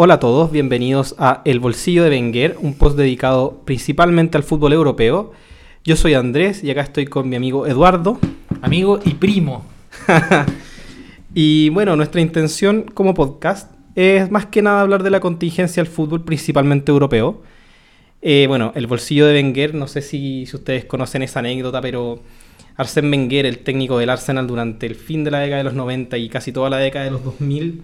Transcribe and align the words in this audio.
Hola 0.00 0.14
a 0.14 0.20
todos, 0.20 0.52
bienvenidos 0.52 1.16
a 1.18 1.42
El 1.44 1.58
Bolsillo 1.58 2.04
de 2.04 2.10
Wenger, 2.10 2.56
un 2.60 2.74
post 2.74 2.96
dedicado 2.96 3.62
principalmente 3.64 4.36
al 4.36 4.44
fútbol 4.44 4.72
europeo. 4.72 5.32
Yo 5.82 5.96
soy 5.96 6.14
Andrés 6.14 6.62
y 6.62 6.70
acá 6.70 6.82
estoy 6.82 7.06
con 7.06 7.28
mi 7.28 7.34
amigo 7.34 7.66
Eduardo. 7.66 8.20
Amigo 8.62 9.00
y 9.04 9.14
primo. 9.14 9.66
y 11.34 11.70
bueno, 11.70 11.96
nuestra 11.96 12.20
intención 12.20 12.82
como 12.94 13.12
podcast 13.12 13.72
es 13.96 14.30
más 14.30 14.46
que 14.46 14.62
nada 14.62 14.82
hablar 14.82 15.02
de 15.02 15.10
la 15.10 15.18
contingencia 15.18 15.82
del 15.82 15.90
fútbol, 15.90 16.22
principalmente 16.22 16.92
europeo. 16.92 17.42
Eh, 18.22 18.44
bueno, 18.46 18.70
el 18.76 18.86
bolsillo 18.86 19.26
de 19.26 19.34
Wenger, 19.34 19.74
no 19.74 19.88
sé 19.88 20.00
si, 20.00 20.46
si, 20.46 20.54
ustedes 20.54 20.84
conocen 20.84 21.24
esa 21.24 21.40
anécdota, 21.40 21.80
pero 21.80 22.22
Arsène 22.76 23.10
Wenger, 23.10 23.46
el 23.46 23.58
técnico 23.58 23.98
del 23.98 24.10
Arsenal 24.10 24.46
durante 24.46 24.86
el 24.86 24.94
fin 24.94 25.24
de 25.24 25.32
la 25.32 25.40
década 25.40 25.58
de 25.58 25.64
los 25.64 25.74
90 25.74 26.18
y 26.18 26.28
casi 26.28 26.52
toda 26.52 26.70
la 26.70 26.78
década 26.78 27.04
de 27.06 27.10
los 27.10 27.24
2000, 27.24 27.82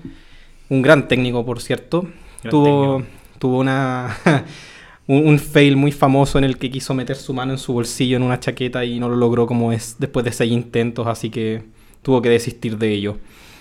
un 0.74 0.82
gran 0.82 1.08
técnico, 1.08 1.44
por 1.46 1.60
cierto, 1.60 2.06
tuvo, 2.50 3.02
tuvo 3.38 3.58
una, 3.60 4.16
un, 5.06 5.26
un, 5.26 5.38
fail 5.38 5.76
muy 5.76 5.92
famoso 5.92 6.38
en 6.38 6.44
el 6.44 6.58
que 6.58 6.70
quiso 6.70 6.94
meter 6.94 7.16
su 7.16 7.32
mano 7.32 7.52
en 7.52 7.58
su 7.58 7.72
bolsillo 7.72 8.16
en 8.16 8.22
una 8.22 8.40
chaqueta 8.40 8.84
y 8.84 8.98
no 8.98 9.08
lo 9.08 9.16
logró 9.16 9.46
como 9.46 9.72
es 9.72 9.96
después 9.98 10.24
de 10.24 10.32
seis 10.32 10.52
intentos, 10.52 11.06
así 11.06 11.30
que 11.30 11.62
tuvo 12.02 12.20
que 12.20 12.28
desistir 12.28 12.76
de 12.76 12.92
ello. 12.92 13.18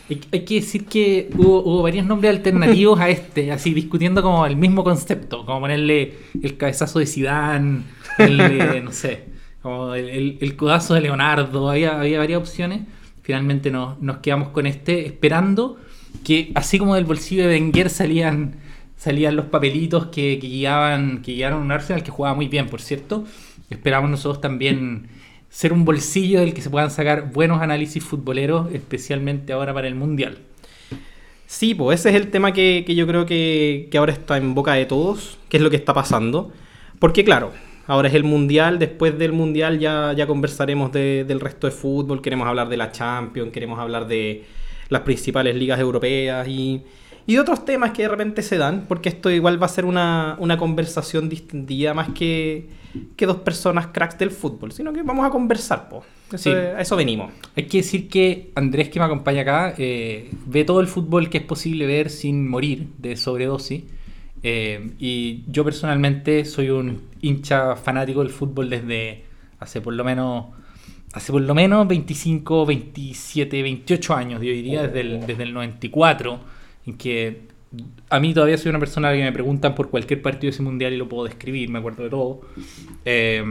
Hay 0.09 0.41
que 0.41 0.55
decir 0.55 0.85
que 0.85 1.29
hubo, 1.37 1.63
hubo, 1.63 1.81
varios 1.81 2.05
nombres 2.05 2.35
alternativos 2.35 2.99
a 2.99 3.09
este, 3.09 3.51
así 3.51 3.73
discutiendo 3.73 4.21
como 4.21 4.45
el 4.45 4.57
mismo 4.57 4.83
concepto, 4.83 5.45
como 5.45 5.61
ponerle 5.61 6.13
el 6.41 6.57
cabezazo 6.57 6.99
de 6.99 7.05
Sidán, 7.05 7.85
el, 8.17 8.37
no 8.83 8.91
sé, 8.91 9.25
como 9.61 9.95
el, 9.95 10.09
el, 10.09 10.37
el, 10.41 10.55
codazo 10.57 10.93
de 10.93 11.01
Leonardo, 11.01 11.69
había, 11.69 11.99
había 11.99 12.19
varias 12.19 12.41
opciones. 12.41 12.81
Finalmente 13.21 13.71
nos, 13.71 13.99
nos 14.01 14.17
quedamos 14.17 14.49
con 14.49 14.65
este, 14.65 15.05
esperando 15.05 15.77
que 16.23 16.51
así 16.55 16.79
como 16.79 16.95
del 16.95 17.05
bolsillo 17.05 17.47
de 17.47 17.55
Wenger 17.55 17.89
salían, 17.89 18.55
salían 18.95 19.35
los 19.35 19.45
papelitos 19.45 20.07
que, 20.07 20.37
guiaban, 20.37 21.21
que 21.21 21.33
guiaron 21.33 21.61
un 21.61 21.71
Arsenal 21.71 22.03
que 22.03 22.11
jugaba 22.11 22.35
muy 22.35 22.47
bien, 22.47 22.67
por 22.67 22.81
cierto. 22.81 23.25
Esperamos 23.69 24.09
nosotros 24.09 24.41
también 24.41 25.07
ser 25.49 25.73
un 25.73 25.85
bolsillo 25.85 26.39
del 26.39 26.53
que 26.53 26.61
se 26.61 26.69
puedan 26.69 26.89
sacar 26.89 27.31
buenos 27.31 27.61
análisis 27.61 28.03
futboleros, 28.03 28.73
especialmente 28.73 29.53
ahora 29.53 29.73
para 29.73 29.87
el 29.87 29.95
Mundial. 29.95 30.39
Sí, 31.45 31.75
pues 31.75 31.99
ese 31.99 32.09
es 32.09 32.15
el 32.15 32.31
tema 32.31 32.53
que, 32.53 32.83
que 32.87 32.95
yo 32.95 33.05
creo 33.05 33.25
que, 33.25 33.87
que, 33.91 33.97
ahora 33.99 34.13
está 34.13 34.37
en 34.37 34.55
boca 34.55 34.73
de 34.73 34.85
todos, 34.85 35.37
qué 35.49 35.57
es 35.57 35.63
lo 35.63 35.69
que 35.69 35.75
está 35.75 35.93
pasando. 35.93 36.51
Porque 36.97 37.23
claro, 37.23 37.51
ahora 37.85 38.07
es 38.07 38.15
el 38.15 38.23
Mundial, 38.23 38.79
después 38.79 39.17
del 39.19 39.33
Mundial 39.33 39.79
ya, 39.79 40.13
ya 40.13 40.25
conversaremos 40.25 40.91
de, 40.91 41.25
del 41.25 41.39
resto 41.39 41.67
de 41.67 41.71
fútbol, 41.71 42.21
queremos 42.21 42.47
hablar 42.47 42.69
de 42.69 42.77
la 42.77 42.91
Champions, 42.91 43.51
queremos 43.51 43.77
hablar 43.77 44.07
de 44.07 44.45
las 44.89 45.01
principales 45.01 45.55
ligas 45.55 45.79
europeas 45.79 46.47
y, 46.47 46.81
y 47.25 47.37
otros 47.37 47.65
temas 47.65 47.91
que 47.91 48.03
de 48.03 48.09
repente 48.09 48.41
se 48.41 48.57
dan, 48.57 48.85
porque 48.87 49.09
esto 49.09 49.29
igual 49.29 49.61
va 49.61 49.67
a 49.67 49.69
ser 49.69 49.85
una, 49.85 50.35
una 50.39 50.57
conversación 50.57 51.29
distendida 51.29 51.93
más 51.93 52.09
que, 52.09 52.67
que, 53.15 53.25
dos 53.25 53.37
personas 53.37 53.87
cracks 53.87 54.17
del 54.17 54.31
fútbol, 54.31 54.71
sino 54.71 54.91
que 54.91 55.03
vamos 55.03 55.25
a 55.25 55.29
conversar, 55.29 55.89
po. 55.89 56.03
Eso, 56.31 56.49
sí. 56.49 56.49
a 56.49 56.81
eso 56.81 56.95
venimos. 56.95 57.31
Hay 57.55 57.65
que 57.65 57.77
decir 57.77 58.09
que 58.09 58.51
Andrés, 58.55 58.89
que 58.89 58.99
me 58.99 59.05
acompaña 59.05 59.41
acá, 59.41 59.75
eh, 59.77 60.31
ve 60.47 60.63
todo 60.65 60.81
el 60.81 60.87
fútbol 60.87 61.29
que 61.29 61.37
es 61.37 61.43
posible 61.43 61.85
ver 61.85 62.09
sin 62.09 62.47
morir 62.49 62.87
de 62.97 63.15
sobredosis. 63.15 63.83
Eh, 64.45 64.91
y 64.99 65.43
yo 65.47 65.63
personalmente 65.63 66.43
soy 66.43 66.69
un 66.69 67.03
hincha 67.21 67.77
fanático 67.77 68.19
del 68.19 68.29
fútbol 68.29 68.69
desde 68.69 69.23
hace 69.59 69.79
por 69.79 69.93
lo 69.93 70.03
menos 70.03 70.47
hace 71.13 71.31
por 71.31 71.41
lo 71.41 71.55
menos 71.55 71.87
25, 71.87 72.65
27, 72.65 73.61
28 73.61 74.15
años, 74.15 74.41
yo 74.41 74.51
diría, 74.51 74.87
desde 74.87 75.01
el, 75.01 75.25
desde 75.25 75.43
el 75.43 75.53
94 75.53 76.39
en 76.85 76.97
que 76.97 77.53
a 78.09 78.19
mí 78.19 78.33
todavía 78.33 78.57
soy 78.57 78.69
una 78.69 78.79
persona 78.79 79.11
que 79.13 79.23
me 79.23 79.31
preguntan 79.31 79.73
por 79.73 79.89
cualquier 79.89 80.21
partido 80.21 80.49
de 80.51 80.55
ese 80.55 80.63
mundial 80.63 80.93
y 80.93 80.97
lo 80.97 81.09
puedo 81.09 81.25
describir, 81.25 81.69
me 81.69 81.79
acuerdo 81.79 82.03
de 82.03 82.09
todo. 82.09 82.41
Eh, 83.05 83.43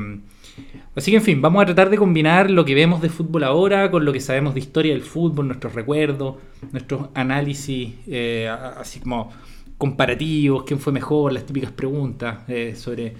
así 0.94 1.10
que, 1.10 1.16
en 1.16 1.22
fin, 1.22 1.42
vamos 1.42 1.62
a 1.62 1.66
tratar 1.66 1.90
de 1.90 1.96
combinar 1.96 2.50
lo 2.50 2.64
que 2.64 2.74
vemos 2.74 3.00
de 3.00 3.08
fútbol 3.08 3.44
ahora 3.44 3.90
con 3.90 4.04
lo 4.04 4.12
que 4.12 4.20
sabemos 4.20 4.54
de 4.54 4.60
historia 4.60 4.92
del 4.92 5.02
fútbol, 5.02 5.48
nuestros 5.48 5.74
recuerdos, 5.74 6.36
nuestros 6.70 7.08
análisis, 7.14 7.94
eh, 8.06 8.48
así 8.48 9.00
como 9.00 9.30
comparativos, 9.78 10.62
quién 10.64 10.78
fue 10.78 10.92
mejor, 10.92 11.32
las 11.32 11.44
típicas 11.44 11.72
preguntas 11.72 12.40
eh, 12.46 12.74
sobre 12.76 13.14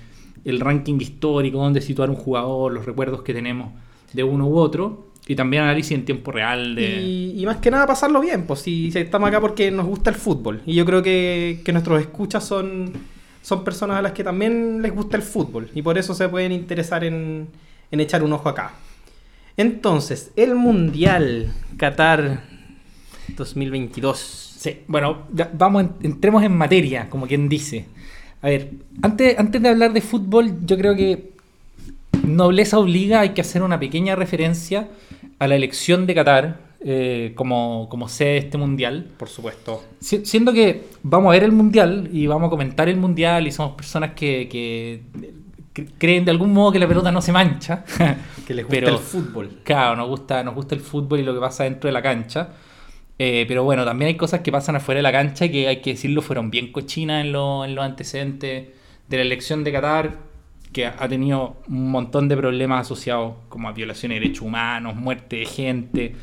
el 0.45 0.61
ranking 0.61 1.01
histórico, 1.01 1.59
dónde 1.59 1.81
situar 1.81 2.11
un 2.11 2.17
jugador, 2.17 2.73
los 2.73 2.87
recuerdos 2.87 3.23
que 3.23 3.35
tenemos 3.35 3.73
de 4.13 4.25
uno 4.25 4.47
u 4.47 4.57
otro. 4.59 5.07
Y 5.27 5.37
también 5.37 5.63
análisis 5.63 5.93
en 5.93 6.05
tiempo 6.05 6.33
real 6.33 6.75
de... 6.75 7.01
Y, 7.01 7.41
y, 7.41 7.47
más 7.47 7.59
que 7.59 7.71
nada 7.71 7.87
pasarlo 7.87 8.21
bien, 8.21 8.45
pues 8.45 8.61
si, 8.61 8.91
si, 8.91 8.99
estamos 8.99 9.29
acá 9.29 9.41
porque 9.41 9.71
nos 9.71 9.87
gusta 9.87 10.11
el 10.11 10.17
fútbol. 10.17 10.63
Y 10.67 10.75
yo 10.75 10.85
creo 10.85 11.01
que, 11.01 11.61
que, 11.65 11.73
nuestros 11.73 12.01
escuchas 12.01 12.45
son, 12.45 12.93
son 13.41 13.63
personas 13.63 13.99
a 13.99 14.03
las 14.03 14.13
que 14.13 14.25
también 14.25 14.83
les 14.83 14.93
gusta 14.93 15.17
el 15.17 15.23
fútbol. 15.23 15.71
Y 15.75 15.83
por 15.83 15.97
eso 15.97 16.13
se 16.13 16.29
pueden 16.29 16.51
interesar 16.51 17.05
en, 17.05 17.47
en 17.93 18.01
echar 18.01 18.25
un 18.25 18.33
ojo 18.33 18.49
acá. 18.49 18.73
Entonces, 19.57 20.33
el 20.35 20.57
Mundial 20.57 21.53
Qatar 21.77 22.43
2022. 23.37 24.19
Sí, 24.59 24.81
bueno, 24.87 25.27
vamos, 25.55 25.87
entremos 26.03 26.43
en 26.43 26.57
materia, 26.57 27.09
como 27.11 27.27
quien 27.27 27.49
dice. 27.49 27.87
A 28.41 28.49
ver, 28.49 28.71
antes, 29.03 29.39
antes 29.39 29.63
de 29.63 29.69
hablar 29.69 29.93
de 29.93 30.01
fútbol, 30.01 30.65
yo 30.65 30.77
creo 30.77 30.97
que 30.97 31.32
nobleza 32.23 32.79
obliga, 32.79 33.21
hay 33.21 33.31
que 33.31 33.41
hacer 33.41 33.63
una 33.63 33.79
pequeña 33.79 34.17
referencia 34.17 34.89
a 35.39 35.49
la 35.49 35.57
elección 35.57 36.07
de 36.07 36.15
Qatar 36.15 36.73
eh, 36.85 37.33
como, 37.37 37.89
como 37.89 38.09
sede 38.09 38.31
de 38.31 38.39
este 38.39 38.59
mundial. 38.59 39.09
Por 39.17 39.29
supuesto. 39.29 39.85
Si, 40.01 40.25
siendo 40.25 40.53
que 40.53 40.85
vamos 41.03 41.31
a 41.31 41.33
ver 41.33 41.45
el 41.45 41.53
mundial 41.53 42.09
y 42.13 42.27
vamos 42.27 42.49
a 42.49 42.51
comentar 42.51 42.89
el 42.89 42.97
mundial 42.97 43.47
y 43.47 43.53
somos 43.53 43.77
personas 43.77 44.13
que, 44.15 45.03
creen 45.99 46.25
de 46.25 46.31
algún 46.31 46.53
modo 46.53 46.73
que 46.73 46.79
la 46.79 46.89
pelota 46.89 47.13
no 47.13 47.23
se 47.23 47.33
mancha. 47.33 47.85
que 48.47 48.55
les 48.55 48.65
gusta 48.65 48.81
pero, 48.81 48.89
el 48.89 48.99
fútbol. 48.99 49.61
Claro, 49.63 49.97
nos 49.97 50.09
gusta, 50.09 50.43
nos 50.43 50.55
gusta 50.55 50.75
el 50.75 50.81
fútbol 50.81 51.21
y 51.21 51.23
lo 51.23 51.35
que 51.35 51.41
pasa 51.41 51.65
dentro 51.65 51.89
de 51.89 51.93
la 51.93 52.03
cancha. 52.03 52.49
Eh, 53.19 53.45
pero 53.47 53.63
bueno, 53.63 53.85
también 53.85 54.09
hay 54.09 54.17
cosas 54.17 54.41
que 54.41 54.51
pasan 54.51 54.75
afuera 54.75 54.99
de 54.99 55.03
la 55.03 55.13
cancha 55.13 55.49
que 55.49 55.69
hay 55.69 55.81
que 55.81 55.91
decirlo 55.91 56.23
fueron 56.23 56.51
bien 56.51 56.73
cochinas 56.73 57.25
en, 57.25 57.31
lo, 57.31 57.65
en 57.65 57.77
los 57.77 57.85
antecedentes 57.85 58.69
de 59.09 59.17
la 59.17 59.23
elección 59.23 59.63
de 59.63 59.73
Qatar 59.73 60.32
que 60.73 60.87
ha 60.87 61.09
tenido 61.09 61.57
un 61.69 61.91
montón 61.91 62.29
de 62.29 62.37
problemas 62.37 62.87
asociados 62.87 63.35
como 63.49 63.69
a 63.69 63.73
violaciones 63.73 64.17
de 64.17 64.21
derechos 64.21 64.47
humanos, 64.47 64.97
muerte 64.97 65.37
de 65.37 65.47
gente, 65.47 66.15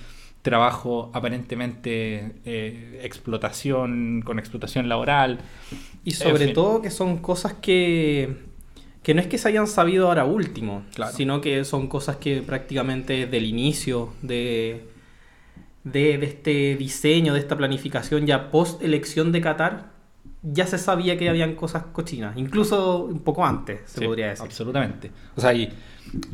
trabajo 0.41 1.11
aparentemente 1.13 2.35
eh, 2.45 3.01
explotación, 3.03 4.21
con 4.25 4.39
explotación 4.39 4.89
laboral. 4.89 5.39
Y 6.03 6.11
sobre 6.11 6.43
en 6.43 6.49
fin. 6.49 6.53
todo 6.53 6.81
que 6.81 6.89
son 6.89 7.17
cosas 7.17 7.53
que, 7.53 8.37
que 9.03 9.13
no 9.13 9.21
es 9.21 9.27
que 9.27 9.37
se 9.37 9.49
hayan 9.49 9.67
sabido 9.67 10.07
ahora 10.07 10.25
último, 10.25 10.83
claro. 10.95 11.15
sino 11.15 11.41
que 11.41 11.63
son 11.65 11.87
cosas 11.87 12.17
que 12.17 12.41
prácticamente 12.41 13.27
del 13.27 13.45
inicio 13.45 14.13
de, 14.21 14.87
de, 15.83 16.17
de 16.17 16.25
este 16.25 16.75
diseño, 16.75 17.33
de 17.33 17.39
esta 17.39 17.55
planificación 17.57 18.25
ya 18.25 18.49
post 18.49 18.81
elección 18.81 19.31
de 19.31 19.41
Qatar, 19.41 19.98
ya 20.41 20.65
se 20.65 20.77
sabía 20.77 21.17
que 21.17 21.29
habían 21.29 21.55
cosas 21.55 21.83
cochinas, 21.91 22.37
incluso 22.37 23.03
un 23.05 23.19
poco 23.19 23.45
antes, 23.45 23.81
se 23.85 23.99
sí, 23.99 24.05
podría 24.05 24.29
decir. 24.29 24.45
Absolutamente. 24.45 25.11
O 25.35 25.41
sea, 25.41 25.49
hay, 25.49 25.69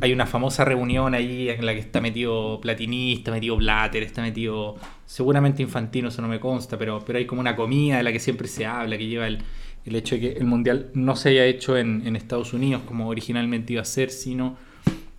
hay, 0.00 0.12
una 0.12 0.26
famosa 0.26 0.64
reunión 0.64 1.14
ahí 1.14 1.48
en 1.48 1.66
la 1.66 1.74
que 1.74 1.80
está 1.80 2.00
metido 2.00 2.60
Platini, 2.60 3.14
está 3.14 3.32
metido 3.32 3.56
Blatter, 3.56 4.02
está 4.02 4.22
metido 4.22 4.76
seguramente 5.04 5.62
Infantino, 5.62 6.08
eso 6.08 6.22
no 6.22 6.28
me 6.28 6.38
consta, 6.38 6.78
pero, 6.78 7.02
pero 7.04 7.18
hay 7.18 7.26
como 7.26 7.40
una 7.40 7.56
comida 7.56 7.96
de 7.96 8.04
la 8.04 8.12
que 8.12 8.20
siempre 8.20 8.46
se 8.46 8.64
habla, 8.64 8.96
que 8.96 9.06
lleva 9.06 9.26
el, 9.26 9.40
el 9.84 9.96
hecho 9.96 10.14
de 10.14 10.20
que 10.20 10.32
el 10.32 10.44
Mundial 10.44 10.90
no 10.94 11.16
se 11.16 11.30
haya 11.30 11.44
hecho 11.44 11.76
en, 11.76 12.06
en 12.06 12.14
Estados 12.14 12.52
Unidos 12.52 12.82
como 12.86 13.08
originalmente 13.08 13.72
iba 13.72 13.82
a 13.82 13.86
ser, 13.86 14.10
sino 14.10 14.56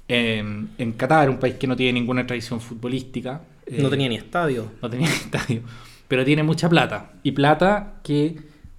en, 0.07 0.69
en 0.77 0.93
Qatar, 0.93 1.29
un 1.29 1.37
país 1.37 1.55
que 1.55 1.67
no 1.67 1.75
tiene 1.75 1.99
ninguna 1.99 2.25
tradición 2.25 2.61
futbolística. 2.61 3.41
No 3.69 3.87
eh, 3.87 3.89
tenía 3.89 4.07
ni 4.07 4.15
estadio. 4.15 4.71
No 4.81 4.89
tenía 4.89 5.07
ni 5.07 5.13
estadio, 5.15 5.61
pero 6.07 6.23
tiene 6.23 6.43
mucha 6.43 6.69
plata. 6.69 7.11
Y 7.23 7.31
plata 7.31 7.99
que 8.03 8.37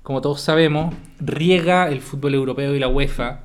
como 0.09 0.23
todos 0.23 0.41
sabemos, 0.41 0.95
riega 1.21 1.91
el 1.91 2.01
fútbol 2.01 2.33
europeo 2.33 2.75
y 2.75 2.79
la 2.79 2.89
UEFA, 2.89 3.43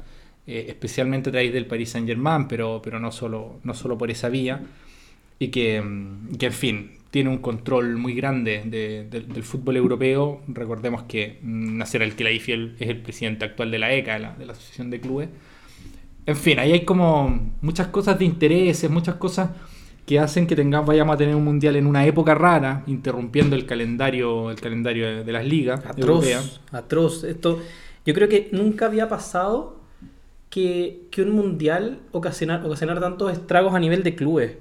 eh, 0.48 0.68
especialmente 0.69 1.27
a 1.27 1.33
través 1.33 1.51
del 1.51 1.65
Paris 1.65 1.89
Saint 1.89 2.07
Germain, 2.07 2.48
pero, 2.48 2.80
pero 2.81 3.01
no, 3.01 3.12
solo, 3.12 3.60
no 3.65 3.74
solo 3.74 3.98
por 3.98 4.10
esa 4.10 4.30
vía, 4.30 4.62
y 5.39 5.50
que, 5.50 5.83
que 6.39 6.45
en 6.45 6.54
fin, 6.54 6.92
tiene 7.12 7.30
un 7.31 7.39
control 7.39 7.98
muy 7.98 8.13
grande 8.13 8.62
de, 8.63 9.04
de, 9.10 9.19
del 9.19 9.44
fútbol 9.44 9.75
europeo. 9.75 10.42
Recordemos 10.48 11.04
que 11.04 11.39
Nasser 11.42 12.01
Al-Khelaifi 12.01 12.54
es 12.80 12.88
el 12.88 13.01
presidente 13.01 13.44
actual 13.44 13.69
de 13.69 13.80
la 13.80 13.94
ECA, 13.94 14.18
la, 14.18 14.33
de 14.33 14.45
la 14.45 14.54
Asociación 14.54 14.89
de 14.89 15.01
Clubes. 15.01 15.27
En 16.25 16.38
fin, 16.38 16.59
ahí 16.59 16.71
hay 16.71 16.86
como 16.86 17.51
muchas 17.59 17.88
cosas 17.88 18.18
de 18.18 18.24
intereses, 18.24 18.89
muchas 18.89 19.16
cosas 19.16 19.50
que 20.06 20.20
hacen 20.20 20.48
que 20.48 20.56
tengamos, 20.56 20.88
vayamos 20.88 21.16
a 21.16 21.18
tener 21.18 21.36
un 21.36 21.44
mundial 21.44 21.76
en 21.76 21.88
una 21.88 22.06
época 22.06 22.36
rara, 22.36 22.84
interrumpiendo 22.88 23.56
el 23.56 23.66
calendario, 23.66 24.52
el 24.52 24.60
calendario 24.60 25.24
de 25.24 25.32
las 25.32 25.46
ligas 25.46 25.80
atroz, 25.86 26.00
europeas. 26.00 26.62
Atroz. 26.72 27.24
Esto, 27.24 27.60
yo 28.06 28.14
creo 28.14 28.28
que 28.28 28.50
nunca 28.52 28.88
había 28.88 29.08
pasado 29.08 29.78
que, 30.50 31.08
que 31.10 31.22
un 31.22 31.32
mundial 31.32 32.00
ocasionar, 32.12 32.66
ocasionar 32.66 33.00
tantos 33.00 33.32
estragos 33.32 33.74
a 33.74 33.80
nivel 33.80 34.04
de 34.04 34.16
clubes. 34.16 34.58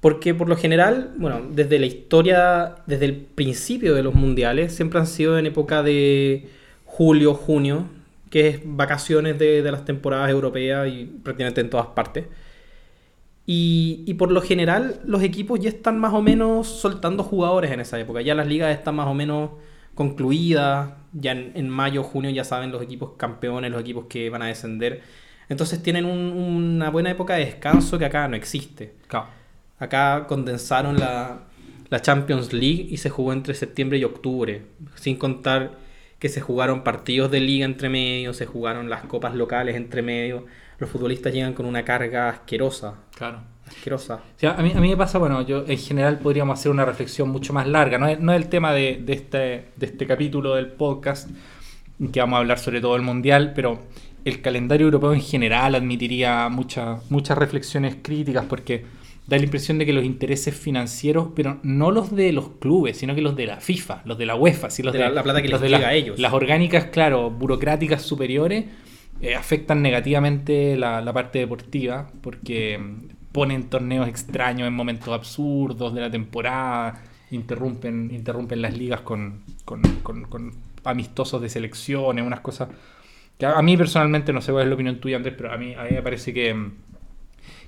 Porque 0.00 0.34
por 0.34 0.48
lo 0.48 0.56
general, 0.56 1.12
bueno, 1.16 1.40
desde 1.50 1.78
la 1.78 1.86
historia, 1.86 2.76
desde 2.86 3.06
el 3.06 3.16
principio 3.16 3.94
de 3.94 4.02
los 4.02 4.14
mundiales, 4.14 4.72
siempre 4.74 5.00
han 5.00 5.06
sido 5.06 5.38
en 5.38 5.46
época 5.46 5.82
de 5.82 6.48
julio, 6.84 7.34
junio, 7.34 7.86
que 8.30 8.48
es 8.48 8.60
vacaciones 8.64 9.38
de, 9.38 9.62
de 9.62 9.72
las 9.72 9.84
temporadas 9.84 10.30
europeas 10.30 10.88
y 10.88 11.04
prácticamente 11.04 11.60
en 11.60 11.70
todas 11.70 11.86
partes. 11.86 12.26
Y, 13.50 14.04
y, 14.04 14.12
por 14.12 14.30
lo 14.30 14.42
general 14.42 15.00
los 15.06 15.22
equipos 15.22 15.58
ya 15.58 15.70
están 15.70 15.98
más 15.98 16.12
o 16.12 16.20
menos 16.20 16.66
soltando 16.66 17.22
jugadores 17.22 17.70
en 17.70 17.80
esa 17.80 17.98
época. 17.98 18.20
Ya 18.20 18.34
las 18.34 18.46
ligas 18.46 18.76
están 18.76 18.96
más 18.96 19.06
o 19.06 19.14
menos 19.14 19.52
concluidas. 19.94 20.90
Ya 21.14 21.32
en, 21.32 21.52
en 21.54 21.70
mayo, 21.70 22.02
junio 22.02 22.28
ya 22.28 22.44
saben 22.44 22.70
los 22.70 22.82
equipos 22.82 23.12
campeones, 23.16 23.70
los 23.70 23.80
equipos 23.80 24.04
que 24.06 24.28
van 24.28 24.42
a 24.42 24.48
descender. 24.48 25.00
Entonces 25.48 25.82
tienen 25.82 26.04
un, 26.04 26.18
una 26.20 26.90
buena 26.90 27.10
época 27.10 27.36
de 27.36 27.46
descanso 27.46 27.98
que 27.98 28.04
acá 28.04 28.28
no 28.28 28.36
existe. 28.36 28.92
Claro. 29.06 29.28
Acá 29.78 30.26
condensaron 30.28 30.98
la, 30.98 31.44
la 31.88 32.02
Champions 32.02 32.52
League 32.52 32.88
y 32.90 32.98
se 32.98 33.08
jugó 33.08 33.32
entre 33.32 33.54
septiembre 33.54 33.96
y 33.96 34.04
octubre. 34.04 34.66
Sin 34.96 35.16
contar 35.16 35.78
que 36.18 36.28
se 36.28 36.42
jugaron 36.42 36.84
partidos 36.84 37.30
de 37.30 37.40
liga 37.40 37.64
entre 37.64 37.88
medio, 37.88 38.34
se 38.34 38.44
jugaron 38.44 38.90
las 38.90 39.06
copas 39.06 39.34
locales 39.34 39.74
entre 39.74 40.02
medio 40.02 40.44
los 40.78 40.90
futbolistas 40.90 41.32
llegan 41.32 41.54
con 41.54 41.66
una 41.66 41.84
carga 41.84 42.28
asquerosa. 42.28 42.94
Claro. 43.14 43.40
Asquerosa. 43.66 44.14
O 44.14 44.38
sea, 44.38 44.52
a, 44.52 44.62
mí, 44.62 44.72
a 44.74 44.80
mí 44.80 44.88
me 44.88 44.96
pasa, 44.96 45.18
bueno, 45.18 45.42
yo 45.42 45.64
en 45.66 45.78
general 45.78 46.18
podríamos 46.18 46.58
hacer 46.58 46.70
una 46.70 46.84
reflexión 46.84 47.28
mucho 47.28 47.52
más 47.52 47.66
larga. 47.66 47.98
No 47.98 48.06
es, 48.06 48.18
no 48.20 48.32
es 48.32 48.40
el 48.40 48.48
tema 48.48 48.72
de, 48.72 49.02
de, 49.04 49.12
este, 49.12 49.36
de 49.76 49.86
este 49.86 50.06
capítulo 50.06 50.54
del 50.54 50.68
podcast, 50.68 51.28
que 52.12 52.20
vamos 52.20 52.36
a 52.36 52.40
hablar 52.40 52.58
sobre 52.58 52.80
todo 52.80 52.96
el 52.96 53.02
Mundial, 53.02 53.52
pero 53.54 53.80
el 54.24 54.40
calendario 54.40 54.86
europeo 54.86 55.12
en 55.12 55.20
general 55.20 55.74
admitiría 55.74 56.48
muchas 56.48 57.10
muchas 57.10 57.38
reflexiones 57.38 57.96
críticas 58.02 58.44
porque 58.46 58.84
da 59.26 59.36
la 59.36 59.44
impresión 59.44 59.78
de 59.78 59.84
que 59.84 59.92
los 59.92 60.04
intereses 60.04 60.56
financieros, 60.56 61.28
pero 61.36 61.58
no 61.62 61.90
los 61.90 62.14
de 62.14 62.32
los 62.32 62.48
clubes, 62.58 62.96
sino 62.96 63.14
que 63.14 63.20
los 63.20 63.36
de 63.36 63.46
la 63.46 63.60
FIFA, 63.60 64.02
los 64.06 64.16
de 64.16 64.24
la 64.24 64.34
UEFA, 64.36 64.70
¿sí? 64.70 64.82
los 64.82 64.92
de, 64.92 65.00
la, 65.00 65.10
la, 65.10 65.22
plata 65.22 65.42
que 65.42 65.48
los 65.48 65.60
les 65.60 65.70
de 65.70 65.76
llega 65.76 65.88
la, 65.88 65.92
a 65.92 65.94
ellos. 65.94 66.18
Las 66.18 66.32
orgánicas, 66.32 66.86
claro, 66.86 67.30
burocráticas 67.30 68.00
superiores, 68.02 68.64
eh, 69.20 69.34
afectan 69.34 69.82
negativamente 69.82 70.76
la, 70.76 71.00
la, 71.00 71.12
parte 71.12 71.38
deportiva 71.40 72.10
porque 72.22 72.80
ponen 73.32 73.68
torneos 73.68 74.08
extraños 74.08 74.68
en 74.68 74.74
momentos 74.74 75.08
absurdos 75.12 75.94
de 75.94 76.00
la 76.00 76.10
temporada, 76.10 77.02
interrumpen, 77.30 78.10
interrumpen 78.12 78.62
las 78.62 78.76
ligas 78.76 79.00
con, 79.00 79.42
con, 79.64 79.82
con, 80.02 80.24
con 80.24 80.52
amistosos 80.84 81.42
de 81.42 81.48
selecciones, 81.48 82.24
unas 82.24 82.40
cosas 82.40 82.68
que 83.38 83.46
a, 83.46 83.62
mí 83.62 83.76
personalmente, 83.76 84.32
no 84.32 84.40
sé 84.40 84.50
cuál 84.50 84.64
es 84.64 84.68
la 84.68 84.74
opinión 84.74 84.98
tuya 84.98 85.16
Andrés, 85.16 85.34
pero 85.36 85.52
a 85.52 85.56
mí, 85.56 85.74
a 85.74 85.84
mí 85.84 85.90
me 85.92 86.02
parece 86.02 86.34
que, 86.34 86.70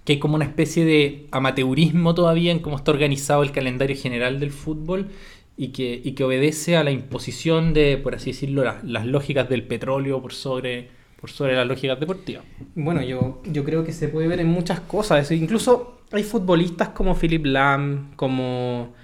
que 0.04 0.14
hay 0.14 0.18
como 0.18 0.34
una 0.34 0.44
especie 0.44 0.84
de 0.84 1.28
amateurismo 1.30 2.14
todavía 2.14 2.50
en 2.50 2.58
cómo 2.58 2.76
está 2.76 2.90
organizado 2.90 3.44
el 3.44 3.52
calendario 3.52 3.96
general 3.96 4.40
del 4.40 4.50
fútbol 4.50 5.10
y 5.56 5.68
que, 5.68 6.00
y 6.02 6.12
que 6.12 6.24
obedece 6.24 6.76
a 6.76 6.82
la 6.82 6.90
imposición 6.90 7.72
de, 7.72 7.98
por 7.98 8.16
así 8.16 8.32
decirlo, 8.32 8.64
las 8.82 9.06
lógicas 9.06 9.48
del 9.48 9.62
petróleo 9.62 10.20
por 10.20 10.32
sobre 10.32 10.88
por 11.20 11.30
sobre 11.30 11.54
las 11.54 11.66
lógicas 11.66 12.00
deportivas. 12.00 12.44
Bueno, 12.74 13.02
yo, 13.02 13.42
yo 13.44 13.64
creo 13.64 13.84
que 13.84 13.92
se 13.92 14.08
puede 14.08 14.26
ver 14.26 14.40
en 14.40 14.48
muchas 14.48 14.80
cosas. 14.80 15.30
Incluso 15.30 16.00
hay 16.12 16.22
futbolistas 16.22 16.88
como 16.90 17.14
Philip 17.14 17.44
Lam, 17.44 18.12
como 18.16 18.94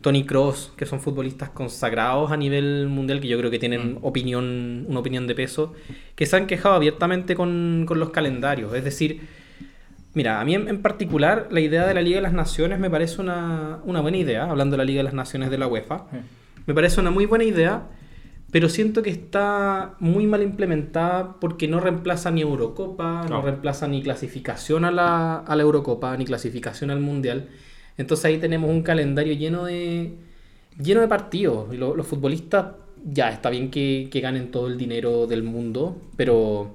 Tony 0.00 0.24
Cross, 0.24 0.72
que 0.76 0.86
son 0.86 1.00
futbolistas 1.00 1.50
consagrados 1.50 2.32
a 2.32 2.36
nivel 2.36 2.88
mundial, 2.88 3.20
que 3.20 3.28
yo 3.28 3.38
creo 3.38 3.50
que 3.50 3.58
tienen 3.58 3.94
mm. 3.94 3.98
opinión, 4.02 4.86
una 4.88 5.00
opinión 5.00 5.26
de 5.26 5.34
peso, 5.34 5.74
que 6.14 6.26
se 6.26 6.36
han 6.36 6.46
quejado 6.46 6.74
abiertamente 6.74 7.34
con, 7.34 7.84
con 7.86 7.98
los 7.98 8.10
calendarios. 8.10 8.74
Es 8.74 8.84
decir, 8.84 9.20
mira, 10.14 10.40
a 10.40 10.44
mí 10.44 10.54
en, 10.54 10.68
en, 10.68 10.80
particular 10.80 11.48
la 11.50 11.60
idea 11.60 11.86
de 11.86 11.94
la 11.94 12.00
Liga 12.00 12.16
de 12.16 12.22
las 12.22 12.32
Naciones 12.32 12.78
me 12.78 12.88
parece 12.88 13.20
una, 13.20 13.80
una 13.84 14.00
buena 14.00 14.16
idea, 14.16 14.44
hablando 14.50 14.74
de 14.74 14.78
la 14.78 14.84
Liga 14.84 15.00
de 15.00 15.04
las 15.04 15.14
Naciones 15.14 15.50
de 15.50 15.58
la 15.58 15.66
UEFA. 15.66 16.06
Me 16.66 16.74
parece 16.74 17.00
una 17.00 17.10
muy 17.10 17.26
buena 17.26 17.44
idea 17.44 17.88
pero 18.50 18.68
siento 18.68 19.02
que 19.02 19.10
está 19.10 19.96
muy 20.00 20.26
mal 20.26 20.42
implementada 20.42 21.38
porque 21.38 21.68
no 21.68 21.80
reemplaza 21.80 22.30
ni 22.30 22.40
Eurocopa, 22.40 23.24
no, 23.24 23.36
no 23.36 23.42
reemplaza 23.42 23.86
ni 23.88 24.02
clasificación 24.02 24.86
a 24.86 24.90
la, 24.90 25.38
a 25.38 25.56
la, 25.56 25.62
Eurocopa, 25.62 26.16
ni 26.16 26.24
clasificación 26.24 26.90
al 26.90 27.00
Mundial. 27.00 27.48
Entonces 27.98 28.24
ahí 28.24 28.38
tenemos 28.38 28.70
un 28.70 28.82
calendario 28.82 29.34
lleno 29.34 29.64
de, 29.64 30.14
lleno 30.82 31.00
de 31.02 31.08
partidos. 31.08 31.74
Y 31.74 31.76
lo, 31.76 31.94
los 31.94 32.06
futbolistas, 32.06 32.76
ya 33.04 33.28
está 33.30 33.50
bien 33.50 33.70
que, 33.70 34.08
que, 34.10 34.20
ganen 34.20 34.50
todo 34.50 34.66
el 34.68 34.78
dinero 34.78 35.26
del 35.26 35.42
mundo, 35.42 36.00
pero, 36.16 36.74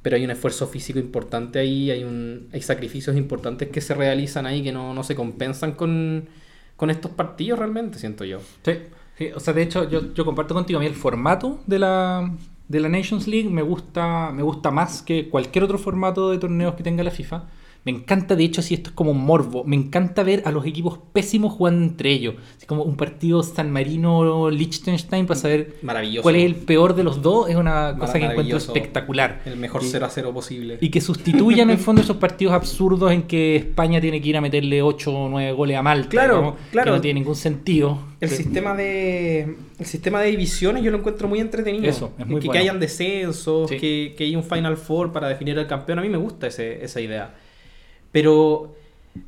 pero 0.00 0.16
hay 0.16 0.24
un 0.24 0.30
esfuerzo 0.30 0.66
físico 0.66 0.98
importante 0.98 1.58
ahí, 1.58 1.90
hay, 1.90 2.04
un, 2.04 2.48
hay 2.52 2.62
sacrificios 2.62 3.14
importantes 3.16 3.68
que 3.68 3.82
se 3.82 3.94
realizan 3.94 4.46
ahí 4.46 4.62
que 4.62 4.72
no, 4.72 4.94
no 4.94 5.04
se 5.04 5.14
compensan 5.14 5.72
con, 5.72 6.28
con 6.76 6.88
estos 6.88 7.10
partidos 7.10 7.58
realmente, 7.58 7.98
siento 7.98 8.24
yo. 8.24 8.40
Sí. 8.64 8.72
Sí, 9.16 9.30
o 9.34 9.40
sea, 9.40 9.54
de 9.54 9.62
hecho, 9.62 9.88
yo, 9.88 10.12
yo, 10.12 10.24
comparto 10.24 10.54
contigo 10.54 10.78
a 10.78 10.80
mí 10.80 10.86
el 10.86 10.94
formato 10.94 11.60
de 11.66 11.78
la, 11.78 12.34
de 12.68 12.80
la 12.80 12.88
Nations 12.88 13.28
League 13.28 13.48
me 13.48 13.62
gusta, 13.62 14.32
me 14.32 14.42
gusta 14.42 14.70
más 14.72 15.02
que 15.02 15.28
cualquier 15.28 15.64
otro 15.64 15.78
formato 15.78 16.30
de 16.30 16.38
torneos 16.38 16.74
que 16.74 16.82
tenga 16.82 17.04
la 17.04 17.10
FIFA. 17.12 17.44
Me 17.84 17.92
encanta, 17.92 18.34
de 18.34 18.44
hecho, 18.44 18.62
si 18.62 18.72
esto 18.72 18.90
es 18.90 18.96
como 18.96 19.10
un 19.10 19.24
morbo, 19.24 19.62
me 19.64 19.76
encanta 19.76 20.22
ver 20.22 20.42
a 20.46 20.50
los 20.50 20.64
equipos 20.64 20.98
pésimos 21.12 21.52
jugando 21.52 21.84
entre 21.84 22.12
ellos. 22.12 22.34
Así 22.56 22.64
como 22.64 22.82
un 22.82 22.96
partido 22.96 23.42
San 23.42 23.70
Marino-Liechtenstein 23.70 25.26
para 25.26 25.38
saber 25.38 25.76
cuál 26.22 26.36
es 26.36 26.44
el 26.44 26.54
peor 26.54 26.94
de 26.94 27.04
los 27.04 27.20
dos, 27.20 27.50
es 27.50 27.56
una 27.56 27.94
cosa 27.98 28.18
que 28.18 28.24
encuentro 28.24 28.56
espectacular. 28.56 29.42
El 29.44 29.58
mejor 29.58 29.82
0 29.84 30.06
a 30.06 30.08
0 30.08 30.32
posible. 30.32 30.78
Y 30.80 30.88
que 30.88 31.02
sustituyan 31.02 31.68
en 31.68 31.76
el 31.76 31.78
fondo 31.78 32.00
esos 32.00 32.16
partidos 32.16 32.54
absurdos 32.54 33.12
en 33.12 33.24
que 33.24 33.56
España 33.56 34.00
tiene 34.00 34.20
que 34.22 34.30
ir 34.30 34.36
a 34.38 34.40
meterle 34.40 34.80
8 34.80 35.12
o 35.12 35.28
9 35.28 35.52
goles 35.52 35.76
a 35.76 35.82
Malta. 35.82 36.08
Claro, 36.08 36.40
¿no? 36.40 36.56
claro. 36.72 36.92
Que 36.92 36.96
no 36.96 37.00
tiene 37.02 37.20
ningún 37.20 37.36
sentido. 37.36 37.98
El 38.18 38.30
sistema 38.30 38.74
de 38.74 39.56
el 39.78 39.86
sistema 39.86 40.22
de 40.22 40.30
divisiones 40.30 40.82
yo 40.82 40.90
lo 40.90 40.98
encuentro 40.98 41.28
muy 41.28 41.40
entretenido. 41.40 41.84
Eso, 41.84 42.12
es 42.18 42.26
muy 42.26 42.40
que, 42.40 42.46
bueno. 42.46 42.52
que 42.52 42.58
hayan 42.58 42.80
descensos, 42.80 43.68
sí. 43.68 43.76
que, 43.76 44.14
que 44.16 44.24
haya 44.24 44.38
un 44.38 44.44
Final 44.44 44.78
Four 44.78 45.12
para 45.12 45.28
definir 45.28 45.58
al 45.58 45.66
campeón. 45.66 45.98
A 45.98 46.02
mí 46.02 46.08
me 46.08 46.16
gusta 46.16 46.46
ese, 46.46 46.82
esa 46.82 47.02
idea. 47.02 47.34
Pero 48.14 48.76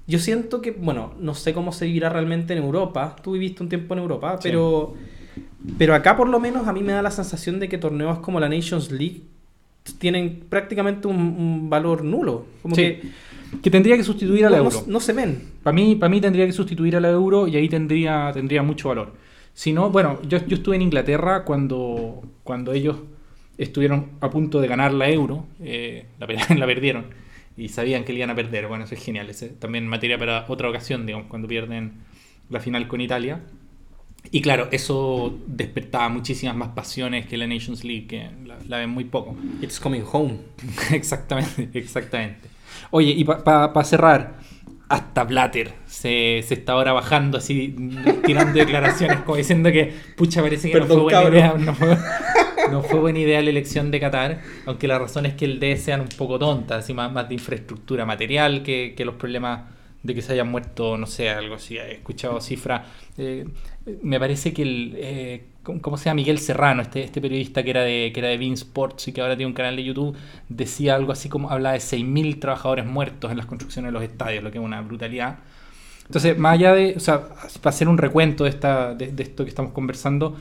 yo 0.06 0.20
siento 0.20 0.62
que, 0.62 0.70
bueno, 0.70 1.12
no 1.18 1.34
sé 1.34 1.52
cómo 1.52 1.72
se 1.72 1.86
vivirá 1.86 2.08
realmente 2.08 2.52
en 2.52 2.62
Europa. 2.62 3.16
Tú 3.20 3.32
viviste 3.32 3.64
un 3.64 3.68
tiempo 3.68 3.94
en 3.94 4.00
Europa, 4.00 4.38
pero, 4.40 4.94
sí. 5.34 5.42
pero 5.76 5.92
acá 5.96 6.16
por 6.16 6.28
lo 6.28 6.38
menos 6.38 6.68
a 6.68 6.72
mí 6.72 6.84
me 6.84 6.92
da 6.92 7.02
la 7.02 7.10
sensación 7.10 7.58
de 7.58 7.68
que 7.68 7.78
torneos 7.78 8.20
como 8.20 8.38
la 8.38 8.48
Nations 8.48 8.92
League 8.92 9.22
tienen 9.98 10.44
prácticamente 10.48 11.08
un, 11.08 11.16
un 11.16 11.68
valor 11.68 12.04
nulo. 12.04 12.46
Como 12.62 12.76
sí. 12.76 12.82
que, 12.82 13.02
que 13.60 13.72
tendría 13.72 13.96
que 13.96 14.04
sustituir 14.04 14.46
a 14.46 14.50
la 14.50 14.58
no, 14.58 14.64
euro. 14.66 14.82
No, 14.86 14.92
no, 14.92 15.00
se 15.00 15.12
ven. 15.12 15.42
Para 15.64 15.74
mí, 15.74 15.96
para 15.96 16.08
mí 16.08 16.20
tendría 16.20 16.46
que 16.46 16.52
sustituir 16.52 16.94
a 16.94 17.00
la 17.00 17.10
euro 17.10 17.48
y 17.48 17.56
ahí 17.56 17.68
tendría, 17.68 18.30
tendría 18.32 18.62
mucho 18.62 18.90
valor. 18.90 19.14
Si 19.52 19.72
no, 19.72 19.90
bueno, 19.90 20.20
yo, 20.28 20.46
yo 20.46 20.58
estuve 20.58 20.76
en 20.76 20.82
Inglaterra 20.82 21.42
cuando, 21.42 22.22
cuando 22.44 22.72
ellos 22.72 22.98
estuvieron 23.58 24.10
a 24.20 24.30
punto 24.30 24.60
de 24.60 24.68
ganar 24.68 24.94
la 24.94 25.10
euro, 25.10 25.44
eh, 25.60 26.06
la, 26.20 26.28
la 26.56 26.66
perdieron 26.66 27.25
y 27.56 27.68
sabían 27.68 28.04
que 28.04 28.12
le 28.12 28.18
iban 28.18 28.30
a 28.30 28.34
perder. 28.34 28.66
Bueno, 28.68 28.84
eso 28.84 28.94
es 28.94 29.02
genial. 29.02 29.30
Ese, 29.30 29.48
también 29.48 29.86
materia 29.86 30.18
para 30.18 30.44
otra 30.48 30.68
ocasión, 30.68 31.06
digamos, 31.06 31.28
cuando 31.28 31.48
pierden 31.48 31.94
la 32.50 32.60
final 32.60 32.86
con 32.88 33.00
Italia. 33.00 33.40
Y 34.30 34.42
claro, 34.42 34.68
eso 34.72 35.38
despertaba 35.46 36.08
muchísimas 36.08 36.56
más 36.56 36.70
pasiones 36.70 37.26
que 37.26 37.36
la 37.36 37.46
Nations 37.46 37.84
League, 37.84 38.06
que 38.06 38.28
la, 38.44 38.58
la 38.66 38.78
ven 38.78 38.90
muy 38.90 39.04
poco. 39.04 39.36
It's 39.62 39.78
coming 39.78 40.02
home. 40.10 40.38
exactamente, 40.92 41.70
exactamente. 41.72 42.48
Oye, 42.90 43.10
y 43.10 43.24
para 43.24 43.44
pa, 43.44 43.72
pa 43.72 43.84
cerrar, 43.84 44.38
hasta 44.88 45.24
Blatter 45.24 45.72
se, 45.86 46.42
se, 46.46 46.54
está 46.54 46.72
ahora 46.72 46.92
bajando 46.92 47.38
así, 47.38 47.74
tirando 48.24 48.58
declaraciones 48.58 49.18
como 49.20 49.36
diciendo 49.36 49.72
que, 49.72 49.92
pucha, 50.16 50.42
parece 50.42 50.68
que 50.70 50.78
Perdón, 50.78 50.98
no 50.98 51.04
fue 51.04 51.12
buena 51.12 51.28
idea. 51.30 51.54
No 51.58 51.74
fue, 51.74 51.96
no 52.70 52.82
fue 52.82 52.98
buena 52.98 53.18
idea 53.18 53.40
la 53.42 53.50
elección 53.50 53.90
de 53.90 54.00
Qatar, 54.00 54.40
aunque 54.66 54.88
la 54.88 54.98
razón 54.98 55.26
es 55.26 55.34
que 55.34 55.44
el 55.44 55.60
D 55.60 55.76
sean 55.76 56.00
un 56.00 56.08
poco 56.08 56.38
tontas, 56.38 56.84
así 56.84 56.94
más, 56.94 57.12
más 57.12 57.28
de 57.28 57.34
infraestructura 57.34 58.04
material 58.04 58.62
que, 58.62 58.94
que, 58.96 59.04
los 59.04 59.14
problemas 59.14 59.62
de 60.02 60.14
que 60.14 60.22
se 60.22 60.32
hayan 60.32 60.50
muerto, 60.50 60.96
no 60.96 61.06
sé, 61.06 61.30
algo 61.30 61.56
así. 61.56 61.76
He 61.76 61.94
escuchado 61.94 62.40
cifras. 62.40 62.82
Eh, 63.18 63.46
me 64.02 64.18
parece 64.18 64.52
que 64.52 64.62
el. 64.62 64.94
Eh, 64.96 65.44
¿Cómo 65.62 65.96
se 65.96 66.04
llama? 66.04 66.16
Miguel 66.16 66.38
Serrano, 66.38 66.80
este, 66.80 67.02
este 67.02 67.20
periodista 67.20 67.64
que 67.64 67.70
era 67.70 67.82
de 67.82 68.12
que 68.14 68.20
era 68.20 68.28
de 68.28 68.38
Bean 68.38 68.52
Sports 68.52 69.08
y 69.08 69.12
que 69.12 69.20
ahora 69.20 69.36
tiene 69.36 69.48
un 69.48 69.54
canal 69.54 69.74
de 69.74 69.82
YouTube, 69.82 70.16
decía 70.48 70.94
algo 70.94 71.10
así 71.10 71.28
como 71.28 71.50
hablaba 71.50 71.72
de 71.72 71.80
6.000 71.80 72.38
trabajadores 72.38 72.86
muertos 72.86 73.32
en 73.32 73.36
las 73.36 73.46
construcciones 73.46 73.88
de 73.88 73.92
los 73.92 74.02
estadios, 74.04 74.44
lo 74.44 74.52
que 74.52 74.58
es 74.58 74.64
una 74.64 74.80
brutalidad. 74.82 75.40
Entonces, 76.06 76.38
más 76.38 76.54
allá 76.54 76.72
de, 76.72 76.94
o 76.96 77.00
sea, 77.00 77.30
para 77.60 77.70
hacer 77.70 77.88
un 77.88 77.98
recuento 77.98 78.44
de, 78.44 78.50
esta, 78.50 78.94
de, 78.94 79.08
de 79.08 79.22
esto 79.24 79.42
que 79.42 79.48
estamos 79.48 79.72
conversando, 79.72 80.36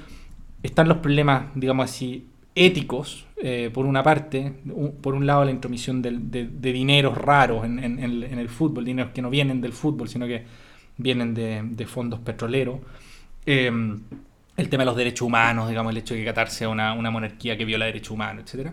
están 0.66 0.88
los 0.88 0.98
problemas, 0.98 1.48
digamos 1.56 1.86
así, 1.90 2.28
éticos, 2.56 3.26
eh, 3.38 3.70
por 3.74 3.86
una 3.86 4.02
parte, 4.02 4.54
por 5.02 5.14
un 5.14 5.26
lado 5.26 5.44
la 5.44 5.52
intromisión 5.52 6.02
de, 6.02 6.12
de, 6.12 6.48
de 6.48 6.72
dineros 6.72 7.18
raros 7.18 7.66
en, 7.66 7.80
en, 7.80 8.00
en, 8.02 8.40
el 8.40 8.50
fútbol, 8.50 8.86
dineros 8.86 9.12
que 9.12 9.22
no 9.22 9.30
vienen 9.30 9.60
del 9.62 9.74
fútbol, 9.74 10.08
sino 10.08 10.26
que 10.26 10.44
vienen 10.98 11.34
de, 11.34 11.86
fondos 11.86 12.20
petroleros. 12.22 12.80
Eh, 13.46 13.72
el 14.58 14.70
tema 14.70 14.84
de 14.84 14.86
los 14.86 14.96
derechos 14.96 15.28
humanos, 15.28 15.68
digamos, 15.68 15.92
el 15.92 15.98
hecho 15.98 16.14
de 16.14 16.22
que 16.22 16.26
Qatar 16.26 16.50
sea 16.50 16.70
una, 16.70 16.94
una 16.94 17.12
monarquía 17.12 17.58
que 17.58 17.66
viola 17.66 17.86
derechos 17.86 18.12
humanos, 18.12 18.54
etc. 18.54 18.72